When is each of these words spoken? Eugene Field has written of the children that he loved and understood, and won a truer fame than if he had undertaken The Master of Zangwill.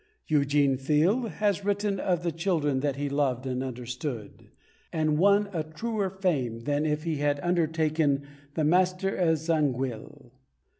Eugene 0.25 0.77
Field 0.77 1.29
has 1.29 1.63
written 1.63 1.99
of 1.99 2.23
the 2.23 2.31
children 2.31 2.79
that 2.79 2.95
he 2.95 3.07
loved 3.07 3.45
and 3.45 3.61
understood, 3.61 4.49
and 4.91 5.19
won 5.19 5.47
a 5.53 5.63
truer 5.63 6.09
fame 6.09 6.61
than 6.61 6.87
if 6.87 7.03
he 7.03 7.17
had 7.17 7.39
undertaken 7.43 8.23
The 8.55 8.63
Master 8.63 9.15
of 9.15 9.37
Zangwill. 9.37 10.31